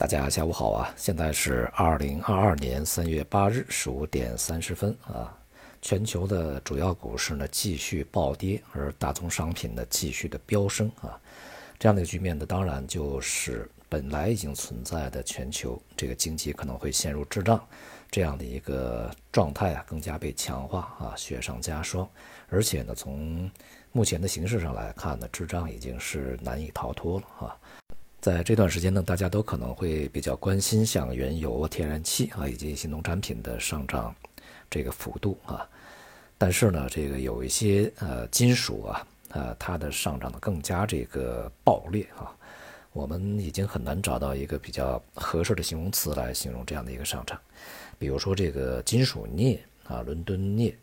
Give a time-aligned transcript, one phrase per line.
[0.00, 0.94] 大家下午好啊！
[0.96, 5.36] 现在是二零二二年三月八日十五点三十分啊。
[5.82, 11.20] 全球的主要股市呢继续暴跌，而大宗商品呢继续的飙升啊。
[11.78, 17.62] 这样的局面呢，当然就是本来已经存在的全球这个经济可能会陷入滞胀
[18.10, 22.08] 这样的一个状态啊，更加被强化啊，雪上加霜。
[22.48, 23.50] 而且呢，从
[23.92, 27.54] 目前的形势上来看呢，滞胀已经是难以逃脱了啊。
[28.20, 34.14] 在这段时间呢，大家都可能会比较关心像原油、天然气啊以及一些农产品的上涨
[34.68, 35.66] 这个幅度啊。
[36.36, 42.30] 但是呢，这个有一些呃金属啊，呃它的上涨的更加这个暴烈啊。
[42.92, 47.40] 我们已经很难找到一个比较合适的形容词来形容这样的一个上涨。
[47.98, 50.76] 比如说这个金属镍啊，伦敦镍。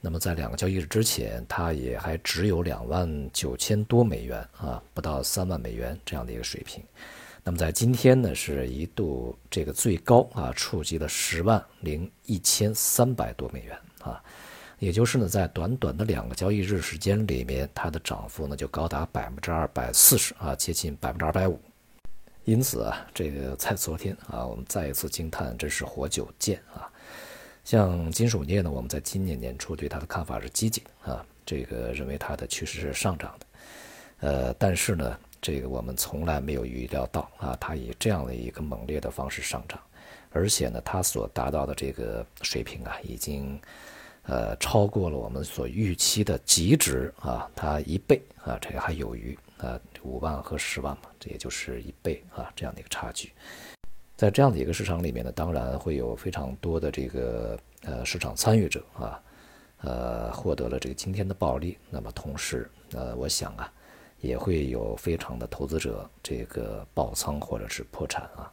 [0.00, 6.82] 那么在两个交易日之前，它也还只有两万九千多美元啊，不到三万美元这样的一个水平。
[7.42, 14.22] 那么在今天呢，是一度这个最高啊，触及了十万零一千三百多美元啊，
[14.78, 21.58] 也就是呢，在短短的两个交易日时间里面，它的涨幅呢就高达百分之二百四十啊，接近百分之二百五。
[22.44, 26.88] 因此啊，这个在昨天啊，我们再一次惊叹，这是活久见啊。
[27.68, 33.46] 像金属镍呢，我们在今年年初对它的看法是积极啊，这个认为它的趋势是上涨的，
[34.20, 39.78] 呃，但是呢，这个我们从来没有预料到啊，它以这样的一个猛烈的方式上涨，
[40.30, 43.60] 而且呢，它所达到的这个水平啊，已经
[44.22, 53.30] 呃超过了我们所预期的极值啊，它一倍啊，这个还有余啊，五万和十万嘛，这也就是一倍啊，这样的一个差距。
[54.18, 59.22] 在这样的一个市场里面呢，当然会有非常多的这个呃市场参与者啊，
[59.82, 61.78] 呃获得了这个今天的暴利。
[61.88, 63.72] 那么同时，呃，我想啊，
[64.20, 68.52] 也会有非常的投资者这个爆仓或者是破产啊。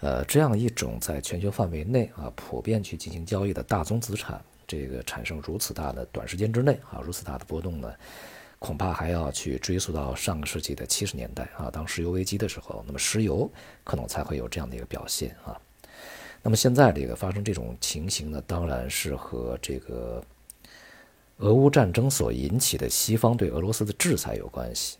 [0.00, 7.94] 呃，这样一种在全球范围内啊普遍去进行交易的大宗资产，这个产生如此大的短时间之内啊如此大的波动呢？
[8.60, 13.50] 恐怕还要去追溯到上个世纪的七十年代啊，当石油危机的时候，那么石油
[13.82, 15.58] 可能才会有这样的一个表现啊。
[16.42, 20.22] 那么现在这个发生这种情形呢，当然是和这个
[21.38, 24.98] 俄乌战争所引起的西方对俄罗斯的制裁有关系。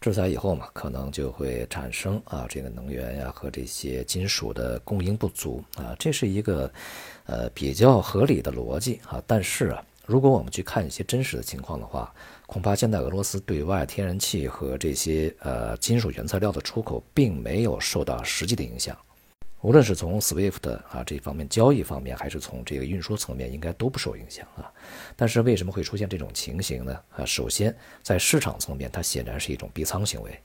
[0.00, 6.68] 制裁以后嘛，可能就会产生啊这个能源呀和这些金属的供应不足啊，这是一个
[7.26, 9.22] 呃比较合理的逻辑啊。
[9.24, 9.84] 但是啊。
[10.08, 12.10] 如果我们去看一些真实的情况的话，
[12.46, 18.96] 恐怕现在俄罗斯对外天然气和这些呃金属原材料的出口并没有受到实际的影响，
[19.60, 24.72] 无论是从 SWIFT 啊这方面交易方面，还是从这个运输层面，应该都不受影响啊。
[25.14, 26.98] 但是为什么会出现这种情形呢？
[27.14, 30.40] 啊，首先在市场层面，它显然是一种逼仓行为，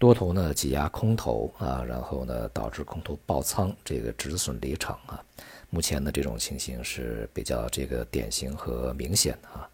[0.00, 5.22] 多头呢挤压空头啊，然后呢导致空头爆仓，这个止损离场啊。
[5.70, 9.68] 目前的这种情形是比较这个典型和明显的啊，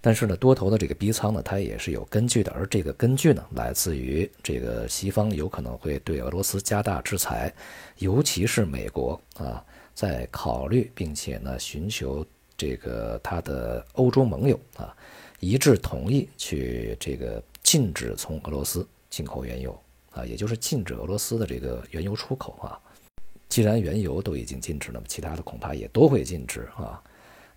[0.00, 7.52] 但是呢，多头的这个逼仓呢，它也是有根据的，而这个根据呢，来自于这个西方有可能会对俄罗斯加大制裁，
[7.98, 9.62] 尤其是美国啊，
[9.94, 12.24] 在考虑并且呢，寻求
[12.56, 14.96] 这个他的欧洲盟友啊，
[15.40, 19.76] 一致同意去这个禁止从俄罗斯进口原油
[20.12, 22.78] 啊，也就是禁止俄罗斯的这个原油出口啊。
[23.56, 27.02] 既然原油都已经禁止，那么其他的恐怕也都会禁止啊。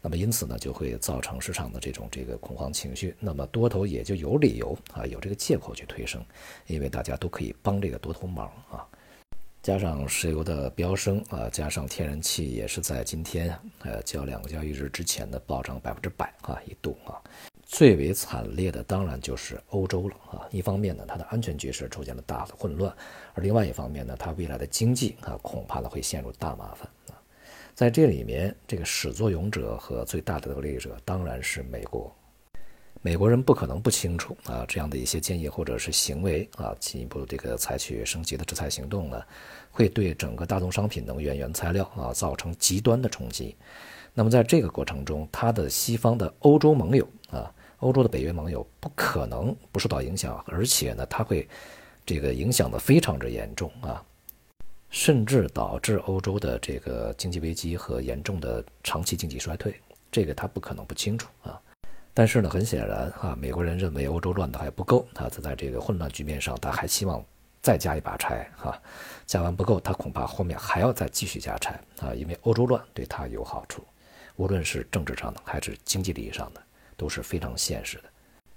[0.01, 3.13] 那么因此呢，就会造成市场的这种这个恐慌情绪。
[3.19, 6.23] 那么多头也就有理由啊，有这个借口去推升，
[6.67, 8.87] 因为大家都可以帮这个多头忙啊。
[9.61, 17.19] 加上石油的飙升啊，加上天然气也是在今天呃较两个交易日之前的暴涨百分之百啊，一度啊。
[17.71, 20.41] 最为惨烈的当然就是欧洲了啊！
[20.49, 22.91] 一方面呢，它的安全局势出现了大的混乱，
[23.35, 27.13] 而另外一方面呢，它未来的经济啊，恐怕呢会陷入大麻烦啊！
[27.75, 32.11] 在这里面，这个始作俑者和最大的得利者当然是美国。
[33.03, 39.23] 美国人不可能不清楚啊，这样的一些建议或者是行为啊，进一步这个采取升级的制裁行动呢，
[39.69, 43.55] 会对整个大宗商品、能源原材料啊造成极端的冲击。
[44.15, 47.07] 那么在这个过程中，它的西方的欧洲盟友。
[47.79, 51.47] 欧洲的北约盟友不可能不受到影响，而且呢，它会
[52.05, 54.03] 这个影响的非常之严重啊，
[54.89, 59.73] 甚至导致欧洲的这个经济危机和严重的长期经济衰退，
[60.11, 61.59] 这个他不可能不清楚啊。
[62.13, 67.23] 但是呢，很显然啊，美国人认为欧洲乱的还不够，他在这个混乱局面上，他还希望
[67.61, 68.77] 再加一把柴哈，
[69.25, 73.85] 加完不够，他恐怕后面还要再继续加柴啊，因为欧洲乱对他有好处，
[74.35, 76.61] 无论是政治上的还是经济利益上的。
[76.99, 78.03] 都是非常现实的。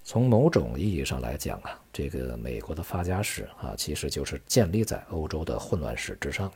[0.03, 6.53] 从某种意义上来讲啊，这个美国的发家史啊，其实就是建立在欧洲的混乱史之上。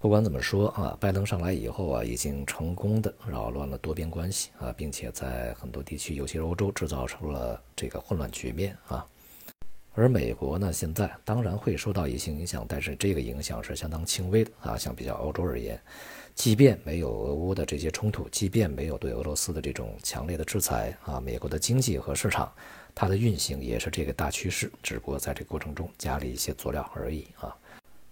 [0.00, 9.06] 不管怎么说啊，拜登上来以后啊，已经成功的扰乱了多边关系啊，并且在很多地区，尤其是欧洲，制造出了这个混乱局面啊。
[9.98, 14.78] 而美国呢，现在当然会受到一些影响，但是这个影响是相当轻微的啊。
[14.78, 15.76] 相比较欧洲而言，
[16.36, 22.52] 即便没有俄乌的这些冲突，即便没有对俄罗斯的这种强烈的制裁啊，美国的经济和市场，
[22.94, 27.52] 它的运行也是这个大趋势，只不过在这个过程中加了一些佐料而已啊。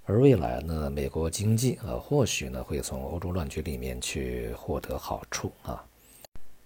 [0.07, 5.85] 而未来呢，美国经济啊，或许呢会从欧洲乱局里面去获得好处啊。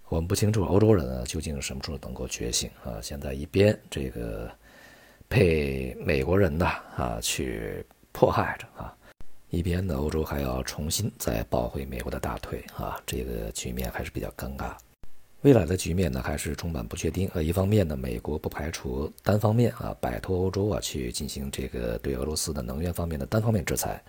[0.09, 2.99] 我们不清楚欧洲人呢究竟什么时候能够觉醒啊。
[3.03, 4.51] 现在一边这个
[5.31, 6.67] 被美国人呢
[6.97, 8.93] 啊去迫害着啊，
[9.51, 14.73] 一边呢欧洲还要重新再抱回美国的大腿啊，这个局面还是比较尴尬。
[15.43, 17.31] 未来的局面呢，还是充满不确定。
[17.33, 24.03] 呃，一方面呢，美国不排除单方面啊摆脱欧洲啊，去进行这个对俄罗斯的能源方面的单方面制裁；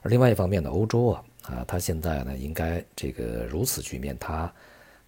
[0.00, 4.50] 而另外一方面呢，欧洲啊啊，他现在呢应该这个如此局面，他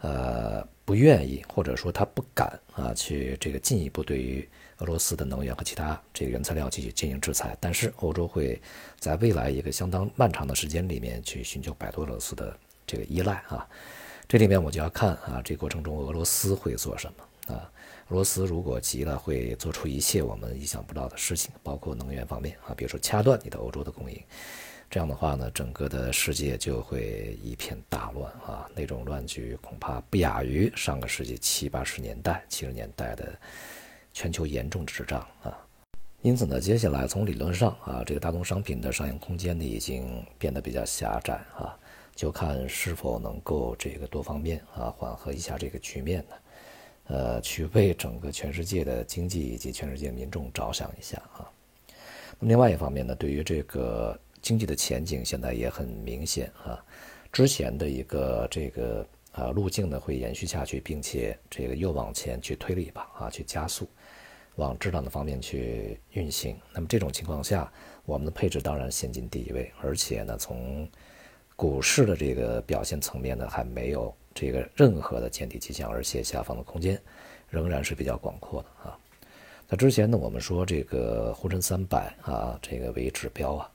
[0.02, 4.48] 呃不愿意或者说他不敢啊去这个进一步对于
[4.78, 7.54] 俄罗斯的能源和其他这个原材料进行进行制裁。
[7.60, 8.58] 但是欧洲会
[8.98, 12.56] 在未来一个相当漫长的时间里面去寻求摆脱俄罗斯的
[12.86, 13.68] 这个依赖啊。
[14.28, 17.70] 这里面我就要看啊，这过程中俄罗斯会做什么啊？
[18.08, 24.22] 俄罗斯如果急了，会做出一切我们意想不到的事情，包括能源方面啊，比如说掐断你的欧洲的供应。
[24.88, 33.36] 这样的话呢，整个的世界就会一片大乱啊，那种乱局恐怕不亚于上个世纪七八十年代、七十年代的
[34.12, 35.58] 全球严重滞胀啊。
[36.22, 41.76] 因此呢，接下来从理论上啊，这个大宗商品的上行空间呢，已经变得比较狭窄啊。
[42.14, 46.34] 就看是否能够这个多方面啊缓和一下这个局面呢，
[47.08, 51.44] 呃，去为整个全世界的经济以及全世界民众着想一下啊。
[52.38, 56.82] 那么另外一方面呢，对于这个经济的前景现在也很明显啊，
[57.32, 63.88] 之前的一个这个啊路径呢会延续下去，并且这个又往前去推了一把啊，去加速
[64.56, 66.58] 往质量的方面去运行。
[66.72, 67.70] 那么这种情况下，
[68.04, 70.88] 我们的配置当然先进第一位，而且呢从
[71.56, 77.00] 股市的这个表现层面呢，还没有这个任何的见底迹象，而且下方的空间
[77.48, 78.98] 仍然是比较广阔的啊。
[79.68, 83.70] 那之前呢，我们说这个沪深三百啊，这个为指标啊，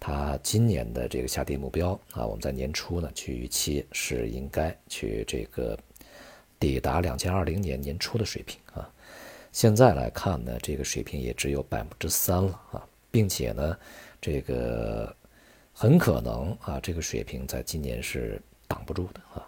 [0.00, 5.78] 它今年的这个下跌目标啊，我们在年初呢去预期是应该去这个
[6.58, 8.90] 抵达两千二零年年初的水平啊。
[9.52, 13.78] 现在来看呢，这个水平也只有百分之三了啊，并且呢，
[14.20, 15.14] 这个。
[15.80, 19.46] 很可能啊，这个水平在今年是挡不住的啊。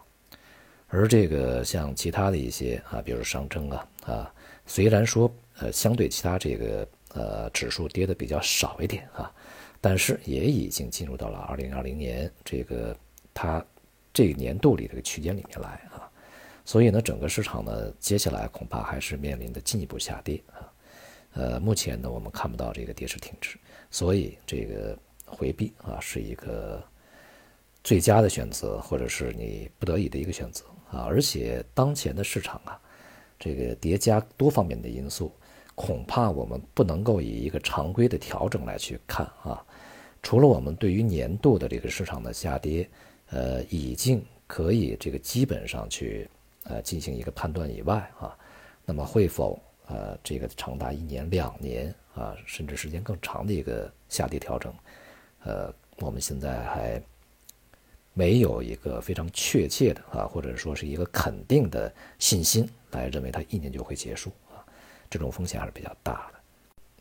[0.87, 9.35] 而这个像其他的一些啊，比如上证啊啊，虽然说呃相对其他这个呃指数跌的比较少一点啊，
[9.81, 12.97] 但是也已经进入到了二零二零年这个
[13.33, 13.65] 它
[14.13, 16.11] 这个年度里这个区间里面来啊。
[16.65, 20.73] 所以呢，整个市场呢，接下来恐怕还是面临的进一步下跌啊。
[21.33, 23.59] 呃，目前呢，我们看不到这个跌势停止，
[23.91, 24.99] 所以这个。
[25.33, 26.83] 回避啊，是一个
[27.85, 31.07] 最佳的选择，或者是你不得已的一个选择啊。
[31.07, 32.77] 而且当前的市场啊，
[33.39, 35.33] 这个叠加多方面的因素，
[35.81, 39.65] 恐怕我们不能够以一个常规的调整来去看啊。
[40.23, 42.87] 除了我们对于年度的这个市场的下跌，
[43.31, 46.29] 呃，已经可以这个基本上去
[46.65, 48.37] 呃进行一个判断以外啊，
[48.85, 54.71] 那么会否呃这个长达一年、两年啊，甚至时间更长的一个下跌调整？
[55.45, 57.03] 呃，我们现在还
[58.13, 64.31] 没有一个非常确切的啊，或者说是一个肯定的信心来认为它一年就会结束，
[65.11, 66.39] 这种风险还是比较大的。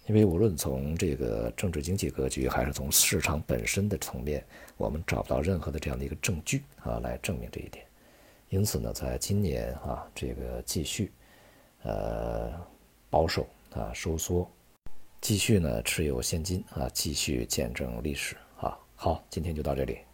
[0.08, 4.44] 因为无论从这个政治经济格局，还是从市场本身的层面，
[4.76, 7.86] 我们找不到任何的这样的一个证据啊来证明这一点。
[8.50, 11.12] 因此呢，在今年啊，这个继续
[11.84, 12.52] 呃
[13.08, 14.50] 保守啊收缩。
[15.22, 18.76] 继续呢，持有现金啊，继续见证历史啊。
[18.96, 20.09] 好，今天就到这里。